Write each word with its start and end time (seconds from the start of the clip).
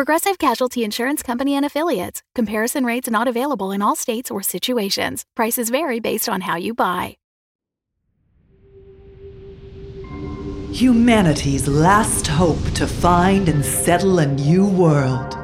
Progressive 0.00 0.38
Casualty 0.38 0.82
Insurance 0.82 1.22
Company 1.22 1.54
and 1.54 1.62
Affiliates. 1.62 2.22
Comparison 2.34 2.86
rates 2.86 3.10
not 3.10 3.28
available 3.28 3.70
in 3.70 3.82
all 3.82 3.94
states 3.94 4.30
or 4.30 4.42
situations. 4.42 5.26
Prices 5.36 5.68
vary 5.68 6.00
based 6.00 6.26
on 6.26 6.40
how 6.40 6.56
you 6.56 6.72
buy. 6.72 7.18
Humanity's 10.72 11.68
last 11.68 12.26
hope 12.26 12.64
to 12.76 12.86
find 12.86 13.50
and 13.50 13.62
settle 13.62 14.20
a 14.20 14.26
new 14.26 14.66
world. 14.66 15.34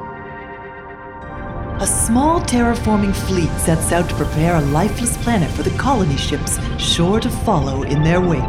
A 1.79 1.85
small 1.85 2.41
terraforming 2.41 3.15
fleet 3.15 3.51
sets 3.59 3.91
out 3.91 4.09
to 4.09 4.15
prepare 4.15 4.55
a 4.55 4.61
lifeless 4.61 5.17
planet 5.17 5.51
for 5.51 5.61
the 5.61 5.77
colony 5.77 6.17
ships 6.17 6.57
sure 6.79 7.19
to 7.19 7.29
follow 7.29 7.83
in 7.83 8.01
their 8.01 8.21
wake. 8.21 8.41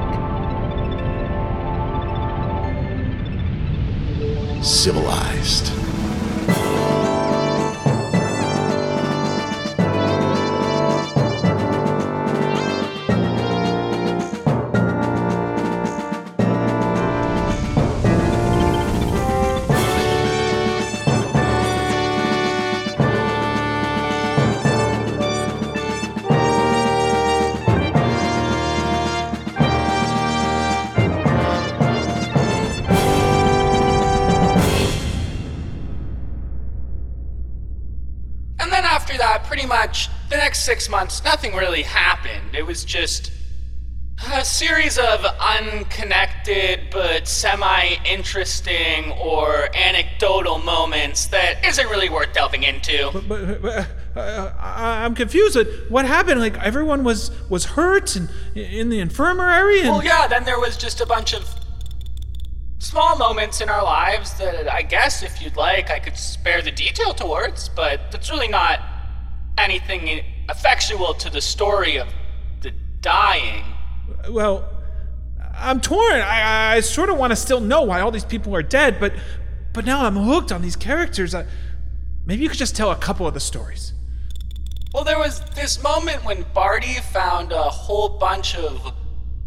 Civilized. 4.64 5.87
Six 40.68 40.90
months, 40.90 41.24
nothing 41.24 41.54
really 41.54 41.80
happened. 41.80 42.54
It 42.54 42.66
was 42.66 42.84
just 42.84 43.32
a 44.34 44.44
series 44.44 44.98
of 44.98 45.24
unconnected 45.40 46.90
but 46.90 47.26
semi 47.26 47.96
interesting 48.04 49.12
or 49.12 49.74
anecdotal 49.74 50.58
moments 50.58 51.24
that 51.28 51.64
isn't 51.64 51.88
really 51.88 52.10
worth 52.10 52.34
delving 52.34 52.64
into. 52.64 53.10
But, 53.14 53.62
but 53.62 53.86
uh, 54.14 54.52
I, 54.60 55.06
I'm 55.06 55.14
confused. 55.14 55.56
What 55.88 56.04
happened? 56.04 56.40
Like 56.40 56.58
everyone 56.58 57.02
was 57.02 57.30
was 57.48 57.64
hurt 57.64 58.14
and 58.14 58.28
in 58.54 58.90
the 58.90 59.00
infirmary. 59.00 59.80
And 59.80 59.88
Well, 59.88 60.04
yeah, 60.04 60.26
then 60.28 60.44
there 60.44 60.60
was 60.60 60.76
just 60.76 61.00
a 61.00 61.06
bunch 61.06 61.32
of 61.32 61.48
small 62.78 63.16
moments 63.16 63.62
in 63.62 63.70
our 63.70 63.82
lives 63.82 64.34
that 64.34 64.70
I 64.70 64.82
guess, 64.82 65.22
if 65.22 65.40
you'd 65.40 65.56
like, 65.56 65.90
I 65.90 65.98
could 65.98 66.18
spare 66.18 66.60
the 66.60 66.72
detail 66.72 67.14
towards, 67.14 67.70
but 67.70 68.12
that's 68.12 68.30
really 68.30 68.48
not 68.48 68.80
anything 69.56 70.22
effectual 70.48 71.14
to 71.14 71.30
the 71.30 71.40
story 71.40 71.96
of 71.96 72.08
the 72.60 72.72
dying. 73.00 73.64
well, 74.30 74.68
I'm 75.56 75.80
torn. 75.80 76.20
I, 76.20 76.76
I 76.76 76.80
sort 76.80 77.10
of 77.10 77.18
want 77.18 77.32
to 77.32 77.36
still 77.36 77.60
know 77.60 77.82
why 77.82 78.00
all 78.00 78.10
these 78.10 78.24
people 78.24 78.54
are 78.54 78.62
dead, 78.62 78.98
but 79.00 79.12
but 79.72 79.84
now 79.84 80.04
I'm 80.04 80.16
hooked 80.16 80.50
on 80.50 80.62
these 80.62 80.76
characters. 80.76 81.34
I, 81.34 81.46
maybe 82.24 82.42
you 82.42 82.48
could 82.48 82.58
just 82.58 82.74
tell 82.74 82.90
a 82.90 82.96
couple 82.96 83.26
of 83.26 83.34
the 83.34 83.40
stories. 83.40 83.92
Well, 84.92 85.04
there 85.04 85.18
was 85.18 85.40
this 85.54 85.82
moment 85.82 86.24
when 86.24 86.46
Barty 86.54 86.94
found 86.94 87.52
a 87.52 87.62
whole 87.62 88.08
bunch 88.08 88.56
of 88.56 88.94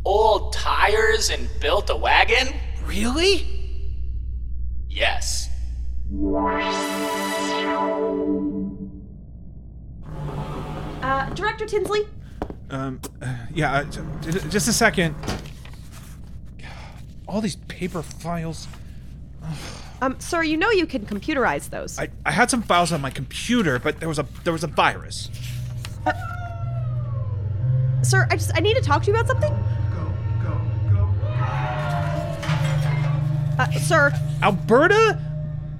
old 0.05 0.53
tires 0.53 1.29
and 1.29 1.49
built 1.59 1.89
a 1.89 1.95
wagon. 1.95 2.53
Really? 2.85 3.47
Yes. 4.87 5.49
Uh, 11.11 11.29
Director 11.33 11.65
Tinsley? 11.65 12.07
Um, 12.69 13.01
uh, 13.21 13.35
yeah. 13.53 13.73
Uh, 13.73 13.83
j- 13.83 14.31
j- 14.31 14.47
just 14.47 14.69
a 14.69 14.71
second. 14.73 15.13
All 17.27 17.41
these 17.41 17.57
paper 17.67 18.01
files. 18.01 18.69
Um, 20.01 20.17
sir, 20.21 20.41
you 20.41 20.55
know 20.55 20.71
you 20.71 20.85
can 20.87 21.05
computerize 21.05 21.69
those. 21.69 21.99
I, 21.99 22.07
I 22.25 22.31
had 22.31 22.49
some 22.49 22.61
files 22.61 22.93
on 22.93 23.01
my 23.01 23.09
computer, 23.09 23.77
but 23.77 23.99
there 23.99 24.07
was 24.07 24.19
a 24.19 24.25
there 24.45 24.53
was 24.53 24.63
a 24.63 24.67
virus. 24.67 25.29
Sir, 28.03 28.25
I 28.31 28.37
just 28.37 28.51
I 28.55 28.61
need 28.61 28.75
to 28.75 28.81
talk 28.81 29.03
to 29.03 29.11
you 29.11 29.13
about 29.17 29.27
something. 29.27 29.51
Go, 29.93 30.13
go, 30.41 30.61
go. 30.93 31.13
Uh, 33.59 33.71
sir, 33.81 34.13
Alberta 34.41 35.19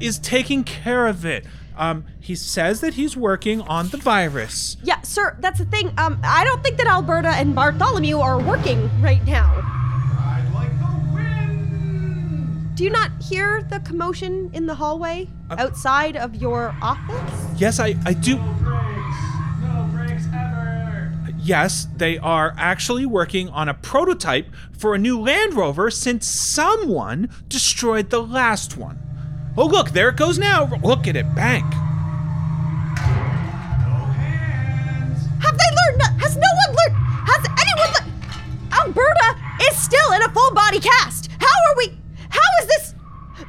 is 0.01 0.19
taking 0.19 0.65
care 0.65 1.07
of 1.07 1.25
it. 1.25 1.45
Um, 1.81 2.05
he 2.19 2.35
says 2.35 2.79
that 2.81 2.93
he's 2.93 3.17
working 3.17 3.61
on 3.61 3.89
the 3.89 3.97
virus. 3.97 4.77
yeah, 4.83 5.01
sir, 5.01 5.35
that's 5.39 5.57
the 5.57 5.65
thing. 5.65 5.91
Um, 5.97 6.19
I 6.23 6.43
don't 6.43 6.63
think 6.63 6.77
that 6.77 6.85
Alberta 6.85 7.29
and 7.29 7.55
Bartholomew 7.55 8.19
are 8.19 8.39
working 8.39 8.87
right 9.01 9.25
now. 9.25 9.67
Do 12.75 12.83
you 12.83 12.91
not 12.91 13.11
hear 13.21 13.63
the 13.63 13.79
commotion 13.79 14.51
in 14.53 14.67
the 14.67 14.75
hallway 14.75 15.27
outside 15.49 16.15
of 16.15 16.35
your 16.35 16.75
office? 16.81 17.45
Yes, 17.57 17.79
I, 17.79 17.95
I 18.05 18.13
do. 18.13 18.39
Yes, 21.43 21.87
they 21.97 22.19
are 22.19 22.53
actually 22.57 23.07
working 23.07 23.49
on 23.49 23.67
a 23.69 23.73
prototype 23.73 24.47
for 24.71 24.93
a 24.93 24.99
new 24.99 25.19
Land 25.19 25.55
Rover 25.55 25.89
since 25.89 26.27
someone 26.27 27.29
destroyed 27.49 28.11
the 28.11 28.21
last 28.21 28.77
one. 28.77 28.99
Oh, 29.57 29.65
look, 29.65 29.89
there 29.91 30.09
it 30.09 30.15
goes 30.15 30.37
now. 30.37 30.69
Look 30.81 31.07
at 31.07 31.15
it, 31.17 31.35
bank. 31.35 31.65
No 31.65 31.77
hands. 34.15 35.27
Have 35.43 35.57
they 35.57 35.69
learned? 35.79 36.01
Has 36.21 36.37
no 36.37 36.47
one 36.65 36.75
learned? 36.77 36.95
Has 37.27 37.45
anyone 37.59 37.91
learned? 37.99 38.13
Alberta 38.73 39.35
is 39.69 39.77
still 39.77 40.13
in 40.13 40.21
a 40.23 40.29
full 40.29 40.51
body 40.53 40.79
cast. 40.79 41.29
How 41.39 41.47
are 41.47 41.75
we? 41.77 41.97
How 42.29 42.39
is 42.61 42.67
this? 42.67 42.95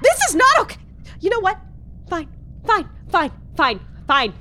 This 0.03 0.19
is 0.29 0.35
not 0.35 0.59
okay. 0.61 0.81
You 1.21 1.31
know 1.31 1.41
what? 1.41 1.61
Fine, 2.11 2.29
fine, 2.67 2.89
fine, 3.09 3.31
fine, 3.57 3.81
fine. 4.09 4.35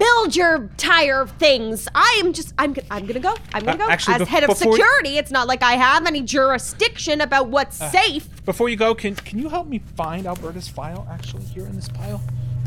Build 0.00 0.34
your 0.34 0.70
tire 0.78 1.26
things. 1.26 1.86
I 1.94 2.20
am 2.24 2.32
just. 2.32 2.54
I'm. 2.58 2.74
I'm 2.90 3.06
gonna 3.06 3.20
go. 3.20 3.34
I'm 3.52 3.62
gonna 3.64 3.72
Uh, 3.84 3.86
go. 3.86 3.90
actually, 3.90 4.14
As 4.14 4.22
bef- 4.22 4.26
head 4.28 4.42
of 4.44 4.48
before- 4.48 4.72
security, 4.72 5.18
it's 5.18 5.30
not 5.30 5.46
like 5.46 5.62
I 5.62 5.74
have 5.74 6.06
any 6.06 6.22
jurisdiction 6.22 7.20
about 7.20 7.48
what's 7.50 7.76
safe. 7.76 8.26
Before 8.46 8.70
you 8.70 8.76
go, 8.76 8.94
can 8.94 9.14
can 9.14 9.38
you 9.38 9.50
help 9.50 9.66
me 9.68 9.80
find 9.96 10.26
Alberta's 10.26 10.68
file 10.68 11.06
actually 11.12 11.44
here 11.44 11.66
in 11.66 11.76
this 11.76 11.88
pile? 11.88 12.20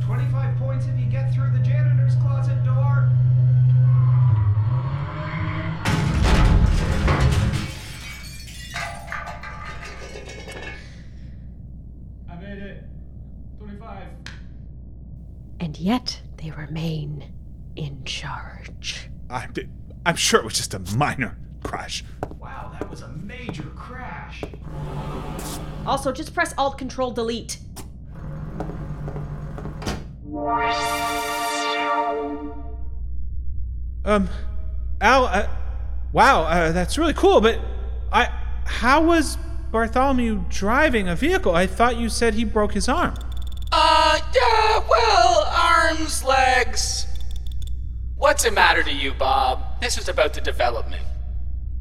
25 0.05 0.57
points 0.59 0.85
if 0.85 0.99
you 0.99 1.07
get 1.07 1.33
through 1.33 1.49
the 1.51 1.59
janitor's 1.59 2.15
closet 2.17 2.63
door. 2.63 3.09
I 12.29 12.35
made 12.35 12.59
it. 12.59 12.83
25. 13.59 14.07
And 15.59 15.77
yet 15.77 16.21
they 16.43 16.51
remain 16.51 17.31
in 17.75 18.03
charge. 18.03 19.09
I'm, 19.29 19.53
I'm 20.05 20.15
sure 20.15 20.41
it 20.41 20.43
was 20.43 20.55
just 20.55 20.73
a 20.73 20.79
minor 20.95 21.37
crash. 21.63 22.03
Wow, 22.37 22.75
that 22.77 22.89
was 22.89 23.01
a 23.01 23.07
major 23.07 23.63
crash. 23.75 24.43
Also, 25.85 26.11
just 26.11 26.33
press 26.33 26.53
Alt 26.57 26.77
Control 26.77 27.11
Delete. 27.11 27.59
Um, 34.05 34.27
Al, 34.99 35.25
uh, 35.25 35.47
wow, 36.11 36.43
uh, 36.43 36.71
that's 36.73 36.97
really 36.97 37.13
cool, 37.13 37.39
but 37.39 37.61
I, 38.11 38.25
how 38.65 39.01
was 39.01 39.37
Bartholomew 39.71 40.43
driving 40.49 41.07
a 41.07 41.15
vehicle? 41.15 41.55
I 41.55 41.67
thought 41.67 41.97
you 41.97 42.09
said 42.09 42.33
he 42.33 42.43
broke 42.43 42.73
his 42.73 42.89
arm. 42.89 43.15
Legs. 46.55 47.07
What's 48.15 48.45
it 48.45 48.53
matter 48.53 48.83
to 48.83 48.93
you, 48.93 49.13
Bob? 49.13 49.81
This 49.81 49.97
is 49.97 50.07
about 50.07 50.33
the 50.33 50.41
development. 50.41 51.01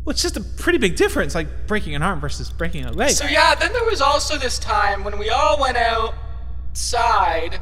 Well, 0.05 0.13
it's 0.13 0.23
just 0.23 0.37
a 0.37 0.41
pretty 0.41 0.79
big 0.79 0.97
difference, 0.97 1.35
like 1.35 1.67
breaking 1.67 1.95
an 1.95 2.03
arm 2.03 2.21
versus 2.21 2.51
breaking 2.51 2.87
a 2.87 2.93
leg. 2.93 3.11
So, 3.11 3.27
yeah, 3.27 3.55
then 3.55 3.73
there 3.73 3.85
was 3.85 4.01
also 4.01 4.37
this 4.39 4.59
time 4.59 5.05
when 5.05 5.19
we 5.19 5.29
all 5.29 5.61
went 5.61 5.77
outside. 5.77 7.61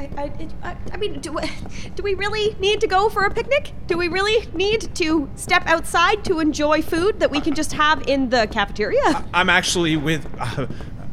I, 0.00 0.08
I, 0.16 0.48
I, 0.62 0.76
I 0.92 0.96
mean, 0.96 1.20
do, 1.20 1.38
do 1.94 2.02
we 2.02 2.14
really 2.14 2.56
need 2.58 2.80
to 2.80 2.86
go 2.86 3.08
for 3.10 3.24
a 3.24 3.30
picnic? 3.30 3.72
Do 3.86 3.98
we 3.98 4.08
really 4.08 4.48
need 4.54 4.94
to 4.96 5.28
step 5.36 5.62
outside 5.66 6.24
to 6.24 6.40
enjoy 6.40 6.82
food 6.82 7.20
that 7.20 7.30
we 7.30 7.40
can 7.40 7.54
just 7.54 7.72
have 7.74 8.08
in 8.08 8.30
the 8.30 8.48
cafeteria? 8.50 9.24
I'm 9.34 9.50
actually 9.50 9.96
with 9.96 10.26
uh, 10.38 10.66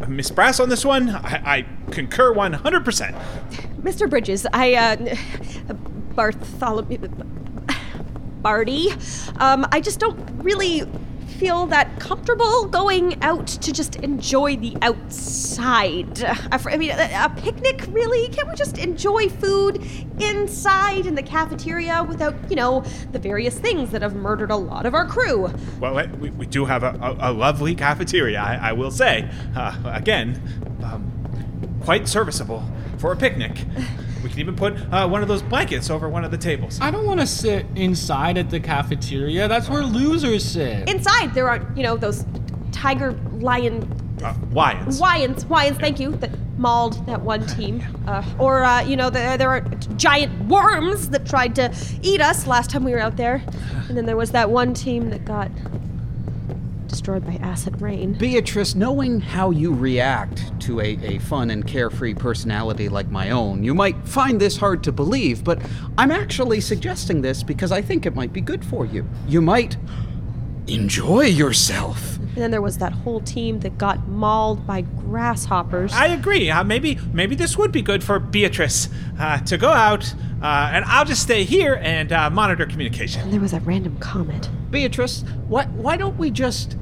Miss 0.08 0.30
Brass 0.30 0.60
on 0.60 0.70
this 0.70 0.86
one. 0.86 1.10
I, 1.10 1.58
I 1.58 1.66
concur 1.92 2.34
100%. 2.34 3.20
Mr. 3.82 4.10
Bridges, 4.10 4.46
I, 4.54 4.74
uh, 4.76 5.16
Bartholomew, 6.16 6.98
Barty, 8.42 8.90
um, 9.38 9.66
I 9.72 9.82
just 9.82 10.00
don't 10.00 10.18
really 10.44 10.88
feel 11.38 11.68
that 11.68 12.00
comfortable 12.00 12.66
going 12.66 13.22
out 13.24 13.46
to 13.48 13.72
just 13.72 13.98
enjoy 13.98 14.56
the 14.58 14.76
outside. 14.82 16.24
I 16.24 16.60
I 16.66 16.78
mean, 16.78 16.92
a, 16.92 17.26
a 17.26 17.30
picnic, 17.30 17.86
really? 17.90 18.28
Can't 18.30 18.50
we 18.50 18.56
just 18.56 18.78
enjoy 18.78 19.30
food 19.30 19.84
inside 20.20 21.06
in 21.06 21.16
the 21.16 21.22
cafeteria 21.22 22.04
without, 22.04 22.36
you 22.50 22.56
know, 22.56 22.82
the 23.12 23.20
various 23.20 23.58
things 23.60 23.92
that 23.92 24.02
have 24.02 24.16
murdered 24.16 24.52
a 24.52 24.56
lot 24.56 24.86
of 24.86 24.94
our 24.94 25.06
crew? 25.06 25.52
Well, 25.80 26.08
we, 26.20 26.32
we 26.32 26.46
do 26.48 26.66
have 26.66 26.84
a, 26.84 26.98
a, 27.02 27.32
a 27.32 27.32
lovely 27.32 27.76
cafeteria, 27.76 28.40
I, 28.40 28.70
I 28.70 28.74
will 28.74 28.92
say. 28.92 29.30
Uh, 29.56 29.76
again, 29.86 30.42
um, 30.84 31.12
quite 31.84 32.08
serviceable 32.08 32.64
for 32.98 33.12
a 33.12 33.16
picnic. 33.16 33.64
We 34.28 34.32
can 34.32 34.40
even 34.42 34.58
put 34.58 34.76
uh, 34.92 35.08
one 35.08 35.22
of 35.22 35.30
those 35.30 35.42
blankets 35.42 35.90
over 35.90 36.10
one 36.10 36.26
of 36.26 36.32
the 36.32 36.38
tables. 36.38 36.80
I 36.82 36.92
don't 36.92 37.06
want 37.06 37.22
to 37.22 37.26
sit 37.26 37.66
inside 37.76 38.38
at 38.38 38.50
the 38.50 38.60
cafeteria. 38.60 39.48
That's 39.48 39.70
where 39.70 39.84
losers 39.84 40.44
sit. 40.44 40.90
Inside, 40.90 41.34
there 41.34 41.48
are, 41.50 41.66
you 41.78 41.84
know, 41.84 41.96
those 41.96 42.26
tiger, 42.74 43.14
lion, 43.40 43.90
Uh, 44.22 44.34
lions. 44.52 45.00
Wyans, 45.00 45.46
Wyans, 45.46 45.80
thank 45.80 45.98
you, 45.98 46.12
that 46.18 46.32
mauled 46.58 47.06
that 47.06 47.22
one 47.22 47.46
team. 47.46 47.82
Uh, 48.06 48.22
or, 48.38 48.66
uh, 48.66 48.82
you 48.82 48.98
know, 48.98 49.10
there, 49.10 49.38
there 49.38 49.50
are 49.50 49.62
giant 49.96 50.50
worms 50.50 51.08
that 51.12 51.26
tried 51.26 51.56
to 51.56 51.74
eat 52.02 52.20
us 52.20 52.48
last 52.48 52.70
time 52.70 52.84
we 52.84 52.92
were 52.92 53.00
out 53.00 53.16
there. 53.16 53.42
And 53.88 53.96
then 53.98 54.06
there 54.06 54.18
was 54.18 54.32
that 54.32 54.50
one 54.50 54.74
team 54.74 55.10
that 55.12 55.24
got 55.24 55.50
destroyed 56.88 57.26
by 57.26 57.36
acid 57.36 57.82
rain. 57.82 58.14
Beatrice, 58.14 58.76
knowing 58.76 59.20
how 59.20 59.52
you 59.52 59.74
react 59.74 60.60
to 60.62 60.80
a, 60.80 60.98
a 61.04 61.20
fun 61.20 61.52
and 61.52 61.66
carefree 61.68 62.14
personality 62.14 62.90
like 62.90 63.10
my 63.10 63.32
own, 63.32 63.64
you 63.64 63.74
might 63.74 64.08
find 64.08 64.40
this 64.40 64.58
hard 64.58 64.84
to 64.84 64.92
believe, 64.92 65.44
but 65.44 65.62
I'm 65.98 66.12
actually 66.12 66.62
suggesting 66.62 67.22
this 67.22 67.44
because 67.44 67.72
I 67.72 67.82
think 67.82 68.06
it 68.06 68.16
might 68.16 68.34
be 68.34 68.42
good 68.42 68.64
for 68.66 68.86
you. 68.86 69.08
You 69.28 69.42
might 69.42 69.78
enjoy 70.68 71.26
yourself. 71.26 72.18
And 72.18 72.44
then 72.44 72.52
there 72.52 72.62
was 72.62 72.78
that 72.78 72.94
whole 72.94 73.20
team 73.22 73.62
that 73.62 73.78
got 73.78 74.08
mauled 74.08 74.68
by 74.68 74.82
grasshoppers. 74.82 75.92
I 75.94 76.08
agree. 76.08 76.52
Uh, 76.52 76.64
maybe 76.64 77.00
maybe 77.12 77.36
this 77.36 77.58
would 77.58 77.72
be 77.72 77.82
good 77.82 78.04
for 78.04 78.20
Beatrice 78.20 78.90
uh, 79.20 79.40
to 79.40 79.58
go 79.58 79.70
out, 79.70 80.14
uh, 80.42 80.70
and 80.72 80.86
I'll 80.86 81.06
just 81.06 81.24
stay 81.24 81.44
here 81.46 81.80
and 81.82 82.12
uh, 82.12 82.30
monitor 82.30 82.66
communication. 82.68 83.22
and 83.24 83.34
there 83.34 83.40
was 83.40 83.52
that 83.52 83.66
random 83.66 83.98
comment. 83.98 84.50
Beatrice, 84.70 85.24
why, 85.48 85.66
why 85.66 85.98
don't 85.98 86.18
we 86.18 86.30
just 86.30 86.78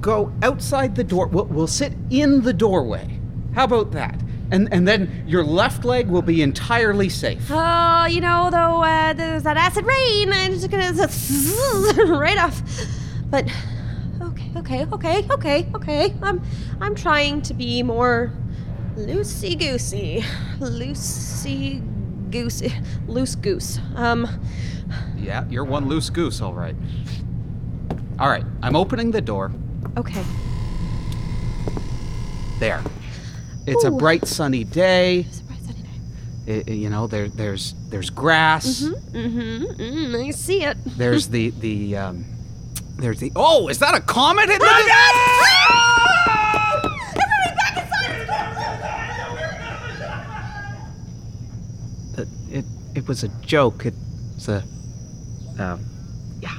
go 0.00 0.32
outside 0.42 0.94
the 0.94 1.04
door? 1.04 1.26
We'll, 1.26 1.46
we'll 1.46 1.66
sit 1.66 1.94
in 2.10 2.42
the 2.42 2.52
doorway. 2.52 3.18
How 3.54 3.64
about 3.64 3.90
that? 3.92 4.20
And, 4.52 4.68
and 4.70 4.86
then 4.86 5.24
your 5.26 5.42
left 5.44 5.84
leg 5.84 6.08
will 6.08 6.22
be 6.22 6.42
entirely 6.42 7.08
safe. 7.08 7.46
Oh, 7.50 8.04
you 8.04 8.20
know, 8.20 8.50
though, 8.50 8.82
uh, 8.82 9.14
there's 9.14 9.44
that 9.44 9.56
acid 9.56 9.84
rain, 9.86 10.30
and 10.30 10.52
it's 10.54 10.66
gonna 10.66 10.92
right 12.18 12.38
off. 12.38 12.62
But 13.32 13.46
okay, 14.20 14.52
okay, 14.56 14.86
okay, 14.92 15.26
okay, 15.32 15.66
okay. 15.74 16.14
I'm, 16.22 16.40
I'm 16.82 16.94
trying 16.94 17.40
to 17.42 17.54
be 17.54 17.82
more 17.82 18.30
loosey 18.94 19.58
goosey, 19.58 20.22
loosey 20.60 21.80
goosey, 22.30 22.72
loose 23.08 23.34
goose. 23.34 23.78
Um, 23.96 24.28
Yeah, 25.16 25.44
you're 25.48 25.64
one 25.64 25.88
loose 25.88 26.10
goose, 26.10 26.42
all 26.42 26.52
right. 26.52 26.76
All 28.18 28.28
right, 28.28 28.44
I'm 28.62 28.76
opening 28.76 29.10
the 29.12 29.22
door. 29.22 29.50
okay. 29.96 30.22
There. 32.58 32.82
It's 33.66 33.84
a 33.84 33.90
bright 33.90 34.26
sunny 34.26 34.62
day. 34.64 35.24
Surprise 35.30 35.58
Sunday 35.64 35.82
night. 35.82 36.64
I- 36.68 36.70
I- 36.70 36.74
you 36.74 36.90
know, 36.90 37.06
there, 37.06 37.28
there's 37.28 37.74
there's 37.88 38.10
grass. 38.10 38.82
Mm-hmm. 38.82 39.64
Mm, 39.80 40.28
I 40.28 40.30
see 40.32 40.62
it. 40.64 40.76
There's 40.84 41.28
the 41.34 41.50
the 41.60 41.96
um, 41.96 42.24
there's 42.98 43.20
the. 43.20 43.32
Oh, 43.36 43.68
is 43.68 43.78
that 43.80 43.94
a 43.94 44.00
comet 44.00 44.48
in 44.50 44.58
the? 44.58 44.64
Uh, 44.64 44.68
It 52.50 52.64
it 52.94 53.08
was 53.08 53.24
a 53.24 53.28
joke. 53.40 53.86
It's 53.86 54.48
a. 54.48 54.62
Um, 55.58 55.84
yeah. 56.40 56.58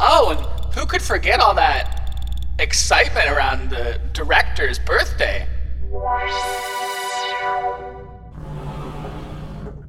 Oh, 0.00 0.30
and 0.30 0.74
who 0.74 0.86
could 0.86 1.02
forget 1.02 1.40
all 1.40 1.54
that 1.54 2.44
excitement 2.58 3.28
around 3.30 3.70
the 3.70 4.00
director's 4.12 4.78
birthday? 4.78 5.46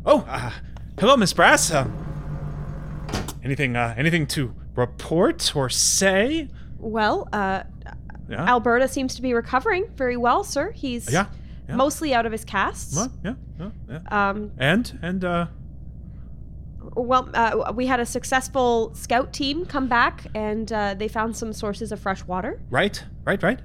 Oh, 0.06 0.26
uh, 0.28 0.52
hello, 1.00 1.16
Miss 1.18 1.34
Brass. 1.34 1.72
Uh, 1.72 1.88
anything 3.44 3.76
uh, 3.76 3.94
anything 3.98 4.26
to 4.28 4.54
report 4.76 5.56
or 5.56 5.70
say? 5.70 6.50
Well, 6.80 7.28
uh, 7.34 7.64
Yeah. 8.30 8.46
Alberta 8.48 8.88
seems 8.88 9.16
to 9.16 9.22
be 9.22 9.34
recovering 9.34 9.88
very 9.96 10.16
well, 10.18 10.44
sir. 10.44 10.72
He's 10.72 11.12
Yeah, 11.12 11.26
yeah. 11.68 11.76
mostly 11.76 12.14
out 12.14 12.26
of 12.26 12.32
his 12.32 12.46
casts. 12.46 12.96
What? 12.96 13.12
Yeah, 13.24 13.34
yeah, 13.60 13.70
yeah. 13.90 14.30
Um, 14.30 14.52
and 14.58 14.98
and 15.02 15.26
uh, 15.26 15.48
well, 17.02 17.30
uh, 17.34 17.72
we 17.76 17.86
had 17.88 18.00
a 18.00 18.06
successful 18.06 18.94
scout 18.96 19.34
team 19.34 19.66
come 19.66 19.88
back, 19.88 20.28
and 20.36 20.72
uh, 20.72 20.94
they 20.94 21.08
found 21.08 21.36
some 21.36 21.54
sources 21.54 21.92
of 21.92 22.00
fresh 22.00 22.24
water. 22.26 22.60
right, 22.70 23.04
right, 23.26 23.42
right. 23.42 23.60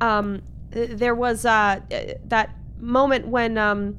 Um, 0.00 0.42
there 0.70 1.14
was 1.14 1.44
uh, 1.46 1.50
uh, 1.50 1.80
that 2.26 2.50
moment 2.78 3.28
when 3.28 3.56
um, 3.56 3.96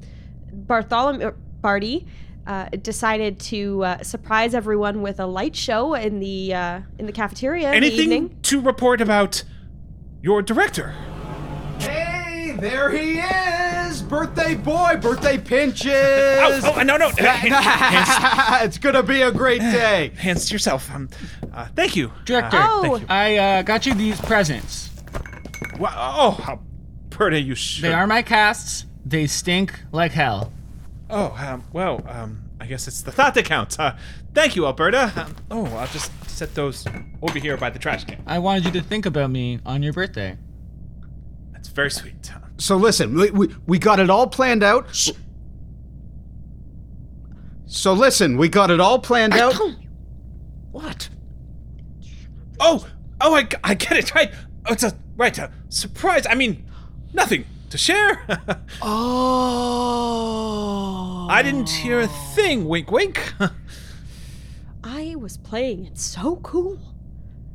Bartholomew 0.54 1.32
Barty 1.62 2.06
uh, 2.46 2.70
decided 2.82 3.40
to 3.40 3.84
uh, 3.84 4.04
surprise 4.04 4.54
everyone 4.54 5.02
with 5.02 5.20
a 5.20 5.26
light 5.26 5.56
show 5.56 5.96
in 5.96 6.20
the 6.20 6.54
uh, 6.54 6.82
in 7.00 7.06
the 7.06 7.12
cafeteria 7.12 7.72
in 7.74 7.82
the 7.82 7.88
Anything 7.88 8.12
evening. 8.12 8.38
to 8.44 8.62
report 8.62 9.02
about 9.02 9.44
your 10.22 10.42
director? 10.42 10.94
Hey, 11.80 12.56
there 12.60 12.92
he 12.92 13.20
is! 13.20 13.65
Birthday 14.08 14.56
boy, 14.56 14.98
birthday 15.02 15.38
pinches! 15.38 15.92
Oh, 15.94 16.74
oh, 16.78 16.84
no, 16.84 16.96
no. 16.98 17.10
hands, 17.18 18.64
it's 18.66 18.78
gonna 18.78 19.02
be 19.04 19.22
a 19.24 19.32
great 19.32 19.60
day. 19.62 20.12
hands 20.18 20.46
to 20.48 20.54
yourself. 20.54 20.90
Um, 20.94 21.10
uh, 21.54 21.68
thank 21.76 21.96
you, 21.96 22.12
Director, 22.26 22.58
Uh, 22.58 22.68
Oh. 22.70 22.82
thank 22.84 23.02
you. 23.02 23.06
I 23.10 23.38
uh, 23.38 23.62
got 23.64 23.86
you 23.86 23.94
these 23.96 24.20
presents. 24.22 24.92
Wow, 25.80 26.14
oh, 26.18 26.32
how 26.44 26.60
pretty 27.10 27.40
you 27.42 27.56
should. 27.56 27.84
They 27.84 27.94
are 27.94 28.06
my 28.08 28.22
casts. 28.22 28.86
They 29.06 29.28
stink 29.28 29.74
like 29.92 30.12
hell. 30.12 30.54
Oh, 31.10 31.36
um, 31.38 31.64
well, 31.74 32.04
um, 32.08 32.44
I 32.62 32.68
guess 32.68 32.88
it's 32.88 33.02
the 33.02 33.12
thought 33.12 33.34
that 33.36 33.46
counts. 33.46 33.78
Uh, 33.80 33.98
thank 34.34 34.56
you, 34.56 34.66
Alberta. 34.66 35.12
Um, 35.16 35.36
oh, 35.52 35.66
I'll 35.78 35.88
just 35.88 36.12
set 36.30 36.54
those 36.56 36.86
over 37.22 37.38
here 37.40 37.58
by 37.58 37.70
the 37.70 37.80
trash 37.80 38.06
can. 38.06 38.22
I 38.28 38.40
wanted 38.40 38.66
you 38.66 38.72
to 38.72 38.82
think 38.82 39.06
about 39.06 39.30
me 39.32 39.60
on 39.66 39.82
your 39.84 39.94
birthday. 39.94 40.38
That's 41.66 41.74
very 41.74 41.90
sweet. 41.90 42.32
Uh, 42.32 42.38
So 42.58 42.78
listen, 42.78 43.16
we, 43.16 43.32
we, 43.32 43.48
we 43.66 43.80
got 43.80 44.00
it 44.00 44.12
all 44.12 44.28
planned 44.28 44.62
out. 44.62 44.86
So 47.66 47.94
listen, 47.94 48.38
we 48.38 48.50
got 48.50 48.70
it 48.70 48.80
all 48.80 49.00
planned 49.00 49.34
out. 49.34 49.56
What? 50.72 51.10
Oh, 52.60 52.86
oh, 53.20 53.36
I, 53.36 53.48
I 53.64 53.74
get 53.74 53.94
it 53.98 54.14
right. 54.14 54.32
Oh, 54.68 54.74
it's 54.74 54.84
a 54.84 54.96
right 55.18 55.36
a 55.40 55.52
surprise. 55.70 56.28
I 56.30 56.36
mean, 56.36 56.70
nothing 57.14 57.46
to 57.72 57.78
share. 57.78 58.22
Oh. 58.82 59.98
I 61.30 61.42
didn't 61.42 61.70
hear 61.70 62.02
a 62.02 62.08
thing. 62.36 62.66
Wink, 62.68 62.92
wink. 62.92 63.34
I 64.84 65.16
was 65.16 65.38
playing 65.38 65.86
it 65.86 65.98
so 65.98 66.36
cool. 66.38 66.74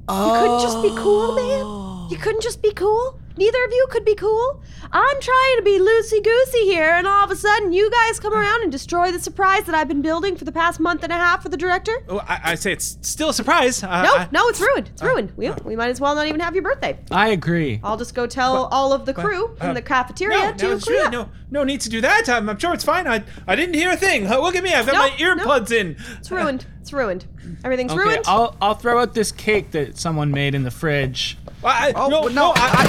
You 0.09 0.33
couldn't 0.41 0.61
just 0.61 0.83
be 0.83 0.91
cool, 0.97 1.37
man? 1.37 2.11
You 2.11 2.17
couldn't 2.19 2.43
just 2.43 2.61
be 2.61 2.73
cool? 2.73 3.21
Neither 3.37 3.65
of 3.65 3.73
you 3.73 3.87
could 3.91 4.05
be 4.05 4.15
cool? 4.15 4.61
I'm 4.93 5.21
trying 5.21 5.57
to 5.57 5.63
be 5.65 5.79
loosey 5.79 6.23
goosey 6.23 6.65
here, 6.65 6.91
and 6.91 7.07
all 7.07 7.25
of 7.25 7.31
a 7.31 7.37
sudden 7.37 7.73
you 7.73 7.91
guys 7.91 8.21
come 8.21 8.35
around 8.35 8.63
and 8.63 8.71
destroy 8.73 9.13
the 9.13 9.21
surprise 9.21 9.65
that 9.65 9.75
I've 9.75 9.89
been 9.89 10.03
building 10.03 10.37
for 10.37 10.45
the 10.45 10.53
past 10.53 10.81
month 10.81 11.03
and 11.05 11.13
a 11.13 11.17
half 11.17 11.43
for 11.43 11.49
the 11.49 11.57
director? 11.57 11.93
Oh, 12.09 12.19
I, 12.29 12.41
I 12.45 12.55
say 12.57 12.73
it's 12.73 12.99
still 13.03 13.31
a 13.31 13.35
surprise. 13.35 13.83
Uh, 13.83 14.03
No, 14.03 14.15
I- 14.17 14.29
no, 14.33 14.49
it's 14.49 14.61
ruined. 14.61 14.89
It's 14.93 15.03
ruined. 15.03 15.33
We, 15.37 15.51
we 15.65 15.77
might 15.77 15.89
as 15.91 16.01
well 16.01 16.15
not 16.15 16.27
even 16.27 16.41
have 16.41 16.55
your 16.55 16.65
birthday. 16.65 16.99
I 17.11 17.29
agree. 17.29 17.81
I'll 17.83 17.97
just 17.97 18.15
go 18.15 18.27
tell 18.27 18.67
all 18.67 18.93
of 18.93 19.07
the 19.07 19.15
crew 19.15 19.57
in 19.63 19.75
the 19.75 19.83
cafeteria 19.83 20.37
No, 20.37 20.53
to 20.55 20.65
no, 20.69 20.73
it's 20.75 20.85
clean 20.85 20.97
really 20.97 21.07
up. 21.07 21.13
no, 21.13 21.29
no 21.61 21.65
need 21.65 21.81
to 21.83 21.89
do 21.89 22.01
that. 22.03 22.29
I'm, 22.29 22.49
I'm 22.49 22.59
sure 22.59 22.75
it's 22.75 22.85
fine. 22.85 23.07
I, 23.07 23.23
I 23.47 23.57
didn't 23.57 23.75
hear 23.75 23.91
a 23.93 23.97
thing. 23.97 24.27
Uh, 24.27 24.39
look 24.41 24.57
at 24.57 24.65
me. 24.65 24.75
I've 24.75 24.87
got 24.87 24.93
No, 24.95 24.99
my 25.01 25.11
earbuds 25.45 25.71
in. 25.73 25.97
It's 26.19 26.31
ruined. 26.31 26.67
It's 26.81 26.93
ruined. 26.93 27.27
Everything's 27.65 27.93
Okay, 27.93 28.01
ruined. 28.03 28.25
I'll 28.27 28.57
I'll 28.61 28.75
throw 28.75 29.01
out 29.01 29.15
this 29.15 29.33
cake 29.33 29.71
that 29.73 29.99
someone 29.99 30.31
made 30.31 30.55
in 30.55 30.63
the 30.63 30.71
fridge. 30.71 31.37
I, 31.63 31.93
Oh, 31.95 32.09
no, 32.09 32.23
but 32.23 32.33
no, 32.33 32.47
no, 32.47 32.53
I, 32.57 32.87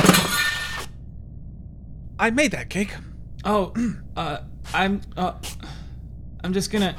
I, 2.21 2.29
made 2.29 2.51
that 2.51 2.69
cake. 2.69 2.93
Oh, 3.43 3.73
uh, 4.15 4.39
I'm 4.73 5.01
uh, 5.17 5.33
I'm 6.43 6.53
just 6.53 6.71
gonna. 6.71 6.95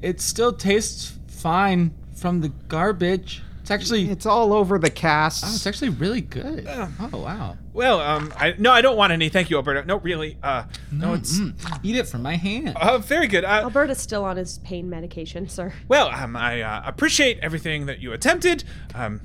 It 0.00 0.20
still 0.20 0.52
tastes 0.52 1.18
fine 1.28 1.92
from 2.14 2.40
the 2.40 2.48
garbage. 2.68 3.42
It's 3.64 3.70
actually 3.70 4.10
It's 4.10 4.26
all 4.26 4.52
over 4.52 4.78
the 4.78 4.88
oh, 4.88 5.26
it's 5.26 5.66
actually 5.66 5.88
really 5.88 6.20
good. 6.20 6.66
Oh 6.68 7.08
wow. 7.14 7.56
Well, 7.72 7.98
um, 7.98 8.30
I 8.36 8.54
no, 8.58 8.70
I 8.70 8.82
don't 8.82 8.98
want 8.98 9.12
any. 9.14 9.30
Thank 9.30 9.48
you, 9.48 9.56
Alberto. 9.56 9.82
No, 9.84 9.96
really. 10.00 10.36
Uh, 10.42 10.64
no, 10.92 11.14
it's 11.14 11.38
Mm, 11.38 11.80
eat 11.82 11.96
it 11.96 12.06
from 12.06 12.20
my 12.20 12.36
hand. 12.36 12.76
uh, 12.76 12.98
very 12.98 13.26
good. 13.26 13.42
Uh, 13.42 13.62
Alberta's 13.62 13.98
still 13.98 14.22
on 14.22 14.36
his 14.36 14.58
pain 14.58 14.90
medication, 14.90 15.48
sir. 15.48 15.72
well, 15.88 16.08
um, 16.08 16.36
I 16.36 16.60
uh, 16.60 16.82
appreciate 16.84 17.38
everything 17.40 17.86
that 17.86 18.00
you 18.00 18.12
attempted. 18.12 18.64
Um, 18.94 19.22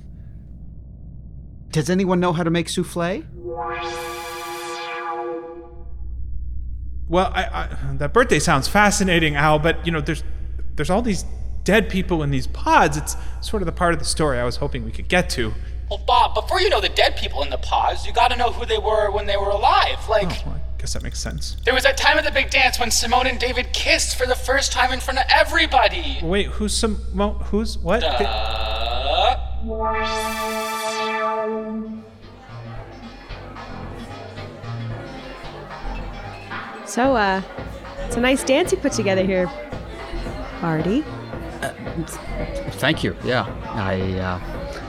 Does 1.71 1.89
anyone 1.89 2.19
know 2.19 2.33
how 2.33 2.43
to 2.43 2.49
make 2.49 2.67
souffle? 2.67 3.23
well, 7.07 7.31
I, 7.33 7.43
I 7.43 7.93
that 7.97 8.13
birthday 8.13 8.39
sounds 8.39 8.67
fascinating, 8.67 9.35
Al, 9.35 9.59
but 9.59 9.85
you 9.85 9.91
know, 9.91 10.01
there's 10.01 10.23
there's 10.75 10.89
all 10.89 11.01
these 11.01 11.25
dead 11.63 11.89
people 11.89 12.23
in 12.23 12.31
these 12.31 12.47
pods. 12.47 12.97
It's 12.97 13.15
sort 13.41 13.61
of 13.61 13.65
the 13.65 13.71
part 13.71 13.93
of 13.93 13.99
the 13.99 14.05
story 14.05 14.39
I 14.39 14.43
was 14.43 14.55
hoping 14.57 14.83
we 14.83 14.91
could 14.91 15.07
get 15.09 15.29
to. 15.31 15.53
Well, 15.89 16.01
Bob, 16.05 16.35
before 16.35 16.61
you 16.61 16.69
know 16.69 16.81
the 16.81 16.89
dead 16.89 17.17
people 17.17 17.41
in 17.43 17.49
the 17.49 17.57
pods, 17.57 18.05
you 18.05 18.13
gotta 18.13 18.35
know 18.35 18.51
who 18.51 18.65
they 18.65 18.77
were 18.77 19.11
when 19.11 19.25
they 19.25 19.37
were 19.37 19.49
alive. 19.49 20.07
Like, 20.07 20.29
Well, 20.45 20.55
I 20.55 20.61
guess 20.79 20.93
that 20.93 21.01
makes 21.03 21.19
sense. 21.19 21.57
there 21.65 21.73
was 21.73 21.83
that 21.83 21.97
time 21.97 22.17
at 22.17 22.25
the 22.25 22.31
big 22.31 22.49
dance 22.51 22.79
when 22.79 22.91
Simone 22.91 23.25
and 23.27 23.39
David 23.39 23.73
kissed 23.73 24.15
for 24.15 24.25
the 24.27 24.35
first 24.35 24.71
time 24.71 24.91
in 24.93 24.99
front 24.99 25.19
of 25.19 25.25
everybody. 25.29 26.19
Wait, 26.21 26.47
who's 26.47 26.75
some? 26.77 26.99
Well, 27.13 27.33
who's 27.33 27.77
what? 27.79 28.03
Uh, 28.03 29.35
So, 36.89 37.15
uh, 37.15 37.43
it's 38.07 38.15
a 38.15 38.19
nice 38.19 38.43
dance 38.43 38.71
you 38.71 38.79
put 38.79 38.93
together 38.93 39.23
here, 39.23 39.45
Barty. 40.59 41.05
Thank 42.79 43.03
you. 43.03 43.15
Yeah, 43.23 43.45
I 43.67 44.01
uh, 44.19 44.39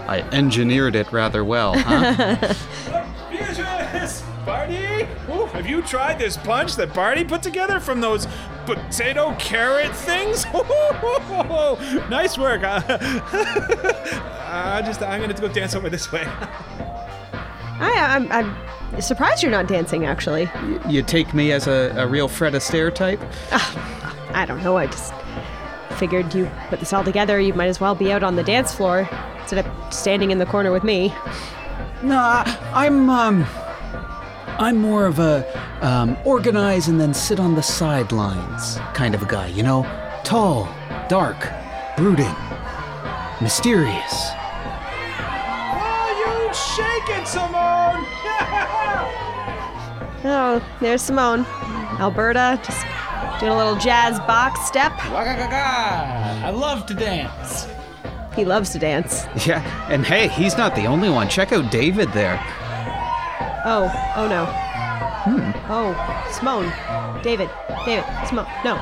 I 0.09 0.21
engineered 0.33 0.97
it 0.97 1.13
rather 1.13 1.45
well. 1.45 1.75
Huh? 1.77 2.55
Beatrice! 3.31 4.23
Barty! 4.47 5.07
Ooh, 5.29 5.45
have 5.53 5.67
you 5.67 5.83
tried 5.83 6.19
this 6.19 6.39
punch 6.39 6.75
that 6.77 6.95
Barty 6.95 7.23
put 7.23 7.43
together 7.43 7.79
from 7.81 8.01
those 8.01 8.27
potato 8.65 9.37
carrot 9.39 9.95
things? 9.95 10.47
nice 12.09 12.39
work. 12.39 12.63
Uh, 12.63 12.81
I 14.47 14.81
just 14.87 15.03
I'm 15.03 15.21
gonna 15.21 15.35
go 15.35 15.49
dance 15.49 15.75
over 15.75 15.91
this 15.91 16.11
way. 16.11 16.27
I, 17.81 18.17
I'm, 18.17 18.31
I'm 18.33 19.01
surprised 19.01 19.43
you're 19.43 19.51
not 19.53 19.67
dancing, 19.67 20.05
actually. 20.07 20.49
you 20.89 21.03
take 21.03 21.33
me 21.35 21.53
as 21.53 21.67
a, 21.67 21.93
a 21.97 22.07
real 22.07 22.29
Fred 22.29 22.53
Astaire 22.55 22.95
type? 22.95 23.21
I 24.33 24.45
don't 24.47 24.63
know. 24.63 24.77
I 24.77 24.87
just 24.87 25.13
figured 25.99 26.35
you 26.35 26.51
put 26.69 26.81
this 26.81 26.93
all 26.93 27.05
together. 27.05 27.41
You 27.41 27.55
might 27.55 27.67
as 27.69 27.81
well 27.81 27.95
be 27.95 28.13
out 28.13 28.23
on 28.23 28.37
the 28.37 28.43
dance 28.43 28.73
floor 28.75 29.09
instead 29.41 29.65
of 29.67 29.95
standing 29.95 30.31
in 30.31 30.39
the 30.39 30.47
corner 30.47 30.73
with 30.73 30.85
me. 30.85 31.09
No, 32.03 32.17
I- 32.19 32.59
I'm 32.73 33.11
um, 33.11 33.45
I'm 34.59 34.77
more 34.79 35.07
of 35.07 35.19
a 35.19 35.45
um, 35.83 36.17
organize 36.25 36.89
and 36.89 37.01
then 37.01 37.13
sit 37.15 37.41
on 37.41 37.55
the 37.55 37.63
sidelines 37.63 38.79
kind 38.95 39.15
of 39.15 39.23
a 39.23 39.27
guy. 39.27 39.49
You 39.49 39.63
know, 39.63 39.83
tall, 40.25 40.69
dark, 41.09 41.37
brooding, 41.97 42.35
mysterious. 43.41 44.31
Oh, 47.01 47.07
shaking, 47.07 47.27
Simone! 47.27 48.07
Oh, 50.23 50.63
there's 50.83 51.01
Simone. 51.01 51.47
Alberta, 51.99 52.61
just 52.63 52.85
doing 53.41 53.53
a 53.53 53.57
little 53.57 53.77
jazz 53.77 54.19
box 54.21 54.61
step. 54.67 54.93
I 55.07 56.51
love 56.51 56.85
to 56.87 56.95
dance. 56.95 57.67
He 58.37 58.45
loves 58.45 58.69
to 58.73 58.79
dance. 58.79 59.25
Yeah, 59.47 59.63
and 59.89 60.05
hey, 60.05 60.29
he's 60.29 60.59
not 60.59 60.77
the 60.77 60.85
only 60.85 61.09
one. 61.09 61.31
Check 61.31 61.53
out 61.53 61.73
David 61.73 62.13
there. 62.13 62.39
Oh, 63.65 63.91
oh 64.15 64.29
no. 64.29 64.45
Hmm. 65.25 65.53
Oh, 65.73 65.95
Simone. 66.31 66.71
David, 67.23 67.49
David, 67.87 68.05
Simone. 68.29 68.47
No. 68.63 68.77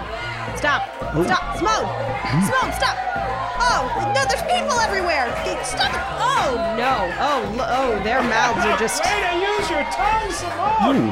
Stop. 0.56 0.88
Stop. 1.24 1.56
Simone. 1.56 1.86
Hmm. 1.86 2.46
Simone, 2.46 2.72
stop. 2.72 3.37
Oh, 3.60 4.12
no, 4.14 4.24
there's 4.26 4.42
people 4.42 4.78
everywhere. 4.80 5.28
Stop 5.64 5.92
it. 5.92 6.00
Oh, 6.18 6.74
no. 6.76 7.10
Oh, 7.18 7.66
oh, 7.68 8.02
their 8.04 8.22
mouths 8.22 8.64
are 8.64 8.78
just. 8.78 9.04
Way 9.04 9.20
to 9.20 9.34
use 9.38 9.70
your 9.70 9.84
tongue, 9.90 10.30
Simone! 10.32 11.10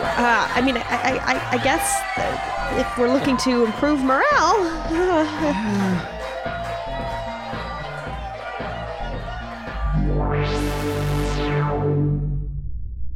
Uh, 0.00 0.48
I 0.54 0.60
mean, 0.60 0.76
I, 0.76 0.82
I, 0.82 1.18
I, 1.34 1.50
I 1.58 1.64
guess 1.64 2.00
if 2.78 2.98
we're 2.98 3.12
looking 3.12 3.36
to 3.38 3.64
improve 3.64 4.00
morale. 4.00 4.22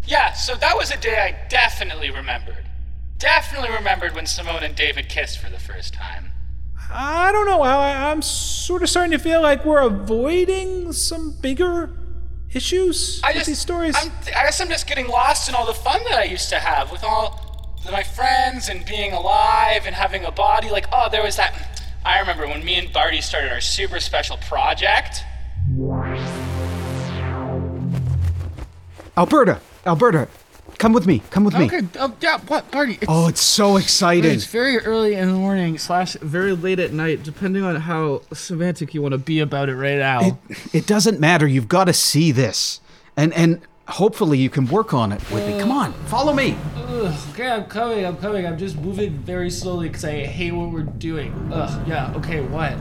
yeah, 0.07 0.33
so 0.33 0.57
that 0.57 0.77
was 0.77 0.91
a 0.91 0.97
day 0.97 1.19
I 1.19 1.49
definitely 1.49 2.11
remembered. 2.11 2.65
Definitely 3.19 3.71
remembered 3.71 4.17
when 4.17 4.27
Simone 4.27 4.65
and 4.65 4.75
David 4.75 5.09
kissed 5.09 5.39
for 5.39 5.49
the 5.49 5.61
first 5.61 5.95
time. 5.95 6.32
I 6.91 7.31
don't 7.33 7.47
know, 7.47 7.65
Al. 7.65 7.81
I, 7.81 8.11
I'm 8.11 8.23
sort 8.23 8.83
of 8.83 8.91
starting 8.91 9.13
to 9.13 9.19
feel 9.19 9.41
like 9.41 9.65
we're 9.65 9.81
avoiding 9.81 10.93
some 10.93 11.33
bigger 11.41 11.91
issues 12.53 13.21
I 13.25 13.29
with 13.29 13.37
just, 13.37 13.47
these 13.47 13.59
stories. 13.59 13.97
I'm, 13.99 14.11
I 14.27 14.45
guess 14.45 14.61
I'm 14.61 14.69
just 14.69 14.87
getting 14.87 15.09
lost 15.09 15.49
in 15.49 15.55
all 15.55 15.67
the 15.67 15.75
fun 15.75 16.03
that 16.05 16.19
I 16.19 16.25
used 16.25 16.49
to 16.51 16.59
have 16.59 16.93
with 16.93 17.03
all 17.03 17.75
my 17.91 18.03
friends 18.03 18.69
and 18.69 18.85
being 18.85 19.13
alive 19.13 19.87
and 19.87 19.95
having 19.95 20.25
a 20.25 20.31
body. 20.31 20.71
Like, 20.71 20.87
oh, 20.93 21.09
there 21.11 21.23
was 21.23 21.37
that. 21.37 21.83
I 22.05 22.19
remember 22.21 22.47
when 22.47 22.65
me 22.65 22.75
and 22.77 22.93
Barty 22.93 23.21
started 23.21 23.53
our 23.53 23.61
super 23.61 24.01
special 24.01 24.37
project. 24.39 25.23
Alberta, 29.17 29.61
Alberta, 29.87 30.29
come 30.83 30.93
with 30.93 31.07
me. 31.07 31.23
Come 31.31 31.45
with 31.45 31.57
me. 31.57 31.67
Okay. 31.67 31.81
Oh 32.01 32.13
yeah. 32.21 32.39
What 32.49 32.71
Barty? 32.73 32.95
It's, 32.95 33.07
Oh, 33.09 33.29
it's 33.29 33.41
so 33.41 33.77
exciting. 33.77 34.33
It's 34.33 34.47
very 34.47 34.79
early 34.79 35.15
in 35.15 35.29
the 35.29 35.35
morning 35.35 35.79
slash 35.79 36.15
very 36.15 36.53
late 36.53 36.81
at 36.81 36.93
night, 36.93 37.23
depending 37.23 37.63
on 37.63 37.77
how 37.77 38.23
semantic 38.33 38.93
you 38.93 39.01
want 39.01 39.13
to 39.13 39.19
be 39.19 39.39
about 39.39 39.69
it 39.69 39.77
right 39.77 39.99
now. 39.99 40.41
It, 40.49 40.75
it 40.75 40.87
doesn't 40.87 41.21
matter. 41.21 41.47
You've 41.47 41.69
got 41.69 41.85
to 41.85 41.93
see 41.93 42.33
this, 42.33 42.81
and 43.17 43.33
and 43.35 43.61
hopefully 43.87 44.39
you 44.39 44.51
can 44.51 44.67
work 44.67 44.93
on 44.93 45.13
it 45.13 45.21
with 45.31 45.47
me. 45.47 45.61
Come 45.61 45.71
on, 45.71 45.93
follow 46.07 46.33
me. 46.33 46.57
Ugh, 46.77 47.15
okay, 47.31 47.49
I'm 47.49 47.67
coming. 47.67 48.05
I'm 48.05 48.17
coming. 48.17 48.45
I'm 48.45 48.59
just 48.59 48.77
moving 48.77 49.13
very 49.19 49.51
slowly 49.51 49.89
because 49.89 50.05
I 50.05 50.27
hate 50.27 50.53
what 50.53 50.71
we're 50.73 50.83
doing. 50.83 51.33
Ugh. 51.53 51.89
Yeah. 51.89 52.13
Okay. 52.17 52.41
What? 52.41 52.75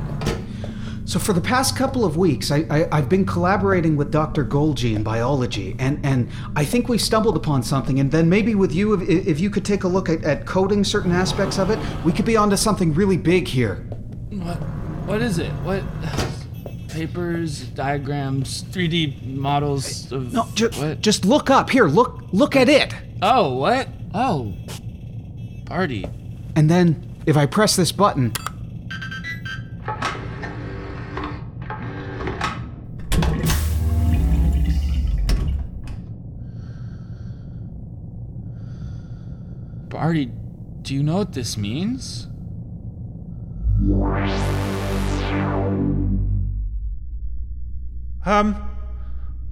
So 1.11 1.19
for 1.19 1.33
the 1.33 1.41
past 1.41 1.75
couple 1.75 2.05
of 2.05 2.15
weeks, 2.15 2.51
I, 2.51 2.59
I, 2.69 2.87
I've 2.89 3.09
been 3.09 3.25
collaborating 3.25 3.97
with 3.97 4.11
Dr. 4.13 4.45
Golgi 4.45 4.95
in 4.95 5.03
biology, 5.03 5.75
and, 5.77 5.99
and 6.05 6.29
I 6.55 6.63
think 6.63 6.87
we 6.87 6.97
stumbled 6.97 7.35
upon 7.35 7.63
something. 7.63 7.99
And 7.99 8.09
then 8.09 8.29
maybe 8.29 8.55
with 8.55 8.71
you, 8.71 8.93
if, 8.93 9.09
if 9.27 9.39
you 9.41 9.49
could 9.49 9.65
take 9.65 9.83
a 9.83 9.89
look 9.89 10.07
at, 10.07 10.23
at 10.23 10.45
coding 10.45 10.85
certain 10.85 11.11
aspects 11.11 11.59
of 11.59 11.69
it, 11.69 11.77
we 12.05 12.13
could 12.13 12.23
be 12.23 12.37
onto 12.37 12.55
something 12.55 12.93
really 12.93 13.17
big 13.17 13.45
here. 13.45 13.75
What? 14.29 14.55
What 15.05 15.21
is 15.21 15.37
it? 15.37 15.51
What? 15.65 15.83
Papers, 16.87 17.63
diagrams, 17.63 18.63
3D 18.63 19.35
models 19.35 20.13
of 20.13 20.31
No, 20.31 20.47
ju- 20.53 20.69
what? 20.77 21.01
just 21.01 21.25
look 21.25 21.49
up. 21.49 21.71
Here, 21.71 21.87
look 21.87 22.23
look 22.31 22.55
at 22.55 22.69
it. 22.69 22.95
Oh, 23.21 23.55
what? 23.55 23.89
Oh, 24.13 24.53
Barty. 25.65 26.05
And 26.55 26.69
then 26.69 27.17
if 27.25 27.35
I 27.35 27.47
press 27.47 27.75
this 27.75 27.91
button, 27.91 28.31
Barty, 40.01 40.31
do 40.81 40.95
you 40.95 41.03
know 41.03 41.17
what 41.17 41.33
this 41.33 41.55
means? 41.55 42.25
Um, 48.25 48.67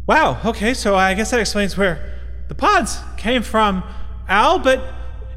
wow, 0.08 0.42
okay, 0.44 0.74
so 0.74 0.96
I 0.96 1.14
guess 1.14 1.30
that 1.30 1.40
explains 1.40 1.78
where 1.78 2.20
the 2.48 2.56
pods 2.56 2.98
came 3.16 3.44
from, 3.44 3.84
Al, 4.28 4.58
but 4.58 4.82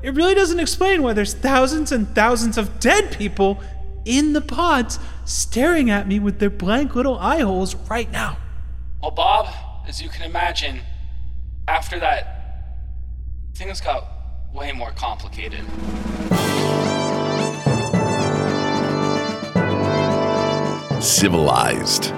it 0.03 0.15
really 0.15 0.35
doesn't 0.35 0.59
explain 0.59 1.03
why 1.03 1.13
there's 1.13 1.35
thousands 1.35 1.93
and 1.93 2.09
thousands 2.15 2.57
of 2.57 2.81
dead 2.81 3.15
people 3.19 3.61
in 4.07 4.33
the 4.33 4.41
pods 4.41 4.99
staring 5.27 5.91
at 5.91 6.09
me 6.09 6.21
with 6.21 6.39
their 6.39 6.49
blank 6.49 6.95
little 6.95 7.19
eye 7.19 7.41
holes 7.41 7.75
right 7.75 8.11
now. 8.11 8.39
Well, 9.03 9.11
Bob, 9.11 9.55
as 9.87 10.01
you 10.01 10.09
can 10.09 10.23
imagine, 10.23 10.81
after 11.69 12.01
that, 12.01 12.79
things 13.55 13.83
got 13.83 14.12
way 14.53 14.73
more 14.73 14.91
complicated. 14.93 15.65
Civilized. 21.03 22.13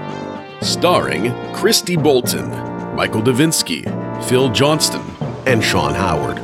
Starring 0.61 1.33
Christy 1.55 1.97
Bolton, 1.97 2.49
Michael 2.95 3.23
Davinsky, 3.23 3.85
Phil 4.25 4.51
Johnston, 4.51 5.03
and 5.47 5.63
Sean 5.63 5.95
Howard. 5.95 6.39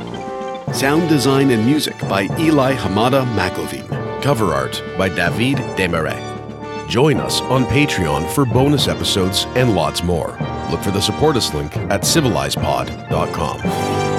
Sound 0.75 1.09
design 1.09 1.51
and 1.51 1.65
music 1.65 1.99
by 2.07 2.23
Eli 2.39 2.75
Hamada 2.75 3.25
McElveen. 3.35 4.21
Cover 4.21 4.53
art 4.53 4.81
by 4.97 5.09
David 5.09 5.57
Desmarais. 5.75 6.29
Join 6.87 7.17
us 7.17 7.41
on 7.41 7.65
Patreon 7.65 8.29
for 8.33 8.45
bonus 8.45 8.87
episodes 8.87 9.45
and 9.55 9.75
lots 9.75 10.03
more. 10.03 10.37
Look 10.69 10.81
for 10.81 10.91
the 10.91 11.01
support 11.01 11.35
us 11.35 11.53
link 11.53 11.75
at 11.77 12.01
civilizepod.com. 12.01 14.11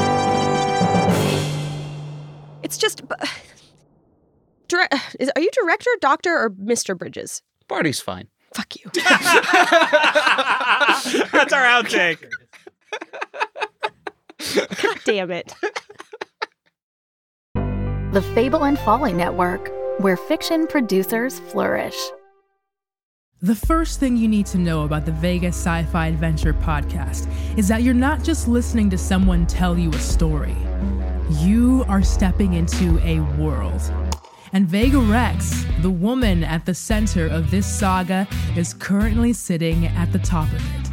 It's 2.72 2.78
just. 2.78 3.02
Dire- 4.68 4.88
is, 5.20 5.30
are 5.36 5.42
you 5.42 5.50
director, 5.52 5.90
doctor, 6.00 6.30
or 6.30 6.48
Mr. 6.50 6.96
Bridges? 6.96 7.42
Barty's 7.68 8.00
fine. 8.00 8.28
Fuck 8.54 8.76
you. 8.76 8.84
That's 8.94 9.06
our 11.52 11.64
outtake. 11.64 12.24
God 14.56 14.98
damn 15.04 15.30
it. 15.30 15.54
The 17.54 18.22
Fable 18.34 18.64
and 18.64 18.78
Folly 18.78 19.12
Network, 19.12 19.70
where 19.98 20.16
fiction 20.16 20.66
producers 20.66 21.40
flourish. 21.40 21.96
The 23.42 23.54
first 23.54 24.00
thing 24.00 24.16
you 24.16 24.28
need 24.28 24.46
to 24.46 24.58
know 24.58 24.84
about 24.84 25.04
the 25.04 25.12
Vegas 25.12 25.56
Sci 25.56 25.82
Fi 25.84 26.06
Adventure 26.06 26.54
podcast 26.54 27.28
is 27.58 27.68
that 27.68 27.82
you're 27.82 27.92
not 27.92 28.22
just 28.22 28.48
listening 28.48 28.88
to 28.90 28.98
someone 28.98 29.46
tell 29.46 29.76
you 29.76 29.90
a 29.90 29.98
story, 29.98 30.56
you 31.40 31.84
are 31.88 32.02
stepping 32.02 32.54
into 32.54 32.98
a 33.04 33.20
world. 33.40 33.80
And 34.52 34.66
Vega 34.66 34.98
Rex, 34.98 35.64
the 35.80 35.90
woman 35.90 36.44
at 36.44 36.66
the 36.66 36.74
center 36.74 37.26
of 37.26 37.50
this 37.50 37.66
saga, 37.66 38.28
is 38.56 38.74
currently 38.74 39.32
sitting 39.32 39.86
at 39.86 40.12
the 40.12 40.18
top 40.18 40.48
of 40.52 40.62
it. 40.74 40.90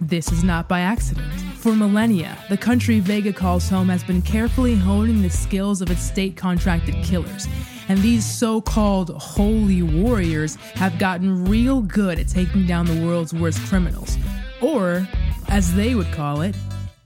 This 0.00 0.32
is 0.32 0.42
not 0.42 0.68
by 0.68 0.80
accident. 0.80 1.32
For 1.58 1.74
millennia, 1.74 2.36
the 2.48 2.56
country 2.56 2.98
Vega 3.00 3.32
calls 3.32 3.68
home 3.68 3.88
has 3.88 4.02
been 4.02 4.22
carefully 4.22 4.74
honing 4.74 5.22
the 5.22 5.30
skills 5.30 5.80
of 5.80 5.90
its 5.90 6.02
state 6.02 6.36
contracted 6.36 6.94
killers. 7.04 7.46
And 7.88 7.98
these 8.00 8.24
so 8.24 8.60
called 8.60 9.10
holy 9.10 9.82
warriors 9.82 10.56
have 10.74 10.98
gotten 10.98 11.46
real 11.46 11.80
good 11.80 12.18
at 12.18 12.28
taking 12.28 12.66
down 12.66 12.86
the 12.86 13.06
world's 13.06 13.32
worst 13.32 13.60
criminals. 13.66 14.16
Or, 14.60 15.06
as 15.48 15.74
they 15.74 15.94
would 15.94 16.12
call 16.12 16.42
it, 16.42 16.56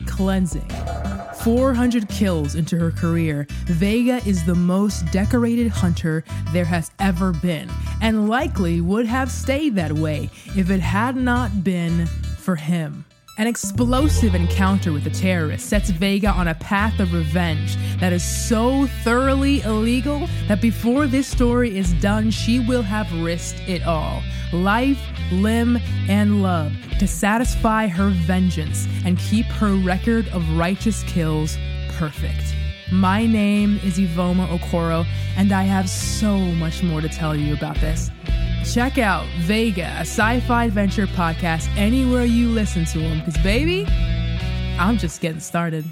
cleansing. 0.06 0.68
400 1.42 2.08
kills 2.08 2.54
into 2.54 2.78
her 2.78 2.92
career, 2.92 3.48
Vega 3.64 4.18
is 4.24 4.44
the 4.44 4.54
most 4.54 5.04
decorated 5.10 5.66
hunter 5.66 6.22
there 6.52 6.64
has 6.64 6.92
ever 7.00 7.32
been, 7.32 7.68
and 8.00 8.28
likely 8.28 8.80
would 8.80 9.06
have 9.06 9.28
stayed 9.28 9.74
that 9.74 9.92
way 9.92 10.30
if 10.54 10.70
it 10.70 10.78
had 10.78 11.16
not 11.16 11.64
been 11.64 12.06
for 12.38 12.54
him. 12.54 13.04
An 13.38 13.46
explosive 13.46 14.34
encounter 14.34 14.92
with 14.92 15.04
the 15.04 15.10
terrorists 15.10 15.66
sets 15.66 15.88
Vega 15.88 16.28
on 16.28 16.48
a 16.48 16.54
path 16.54 17.00
of 17.00 17.14
revenge 17.14 17.76
that 17.98 18.12
is 18.12 18.22
so 18.22 18.86
thoroughly 19.02 19.62
illegal 19.62 20.28
that 20.48 20.60
before 20.60 21.06
this 21.06 21.28
story 21.28 21.78
is 21.78 21.94
done, 21.94 22.30
she 22.30 22.60
will 22.60 22.82
have 22.82 23.10
risked 23.22 23.66
it 23.66 23.84
all 23.84 24.22
life, 24.52 25.00
limb, 25.32 25.78
and 26.10 26.42
love 26.42 26.74
to 26.98 27.08
satisfy 27.08 27.86
her 27.86 28.10
vengeance 28.10 28.86
and 29.06 29.18
keep 29.18 29.46
her 29.46 29.76
record 29.76 30.28
of 30.28 30.46
righteous 30.58 31.02
kills 31.04 31.56
perfect. 31.92 32.54
My 32.92 33.24
name 33.24 33.80
is 33.82 33.98
Ivoma 33.98 34.46
Okoro, 34.48 35.06
and 35.38 35.52
I 35.52 35.62
have 35.62 35.88
so 35.88 36.36
much 36.36 36.82
more 36.82 37.00
to 37.00 37.08
tell 37.08 37.34
you 37.34 37.54
about 37.54 37.76
this. 37.76 38.10
Check 38.64 38.98
out 38.98 39.26
Vega, 39.40 39.96
a 39.98 40.00
sci 40.00 40.40
fi 40.40 40.64
adventure 40.64 41.06
podcast, 41.06 41.68
anywhere 41.76 42.24
you 42.24 42.48
listen 42.48 42.84
to 42.86 42.98
them, 43.00 43.18
because, 43.18 43.36
baby, 43.42 43.86
I'm 44.78 44.98
just 44.98 45.20
getting 45.20 45.40
started. 45.40 45.84